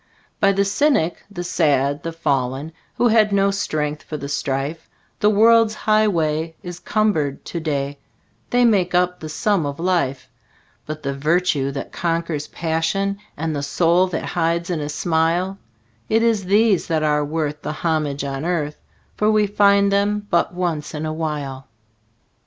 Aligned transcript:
By 0.39 0.51
the 0.51 0.65
cynic, 0.65 1.23
the 1.29 1.43
sad, 1.43 2.01
the 2.01 2.11
fallen, 2.11 2.71
Who 2.95 3.09
had 3.09 3.31
no 3.31 3.51
strength 3.51 4.01
for 4.01 4.17
the 4.17 4.27
strife, 4.29 4.89
The 5.19 5.29
world's 5.29 5.75
highway 5.75 6.55
is 6.63 6.79
cumbered 6.79 7.45
to 7.45 7.59
day 7.59 7.99
They 8.49 8.65
make 8.65 8.95
up 8.95 9.19
the 9.19 9.29
sum 9.29 9.63
of 9.63 9.79
life; 9.79 10.27
But 10.87 11.03
the 11.03 11.13
virtue 11.13 11.69
that 11.73 11.91
conquers 11.91 12.47
passion, 12.47 13.19
And 13.37 13.55
the 13.55 13.61
sorrow 13.61 14.07
that 14.07 14.25
hides 14.25 14.71
in 14.71 14.79
a 14.79 14.89
smile 14.89 15.59
It 16.09 16.23
is 16.23 16.45
these 16.45 16.87
that 16.87 17.03
are 17.03 17.23
worth 17.23 17.61
the 17.61 17.71
homage 17.73 18.23
on 18.23 18.43
earth, 18.43 18.77
For 19.17 19.29
we 19.29 19.45
find 19.45 19.91
them 19.91 20.25
but 20.31 20.51
once 20.51 20.95
in 20.95 21.05
a 21.05 21.13
while. 21.13 21.67